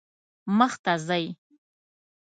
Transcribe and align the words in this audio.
مخ 0.57 0.73
ته 0.83 0.93
ځئ 1.07 1.25